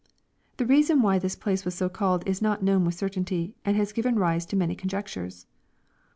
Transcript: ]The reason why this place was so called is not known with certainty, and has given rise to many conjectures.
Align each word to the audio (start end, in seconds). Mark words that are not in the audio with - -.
]The 0.57 0.65
reason 0.65 1.03
why 1.03 1.19
this 1.19 1.35
place 1.35 1.63
was 1.63 1.75
so 1.75 1.87
called 1.87 2.27
is 2.27 2.41
not 2.41 2.63
known 2.63 2.85
with 2.85 2.95
certainty, 2.95 3.53
and 3.63 3.77
has 3.77 3.93
given 3.93 4.17
rise 4.17 4.47
to 4.47 4.55
many 4.55 4.73
conjectures. 4.75 5.45